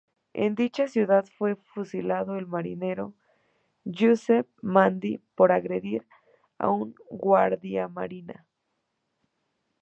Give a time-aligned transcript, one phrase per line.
[0.33, 3.13] En dicha ciudad fue fusilado el marinero
[3.85, 6.07] Giuseppe Mandi por agredir
[6.57, 8.43] a un guardiamarina.